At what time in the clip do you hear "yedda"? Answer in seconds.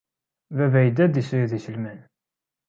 0.85-1.01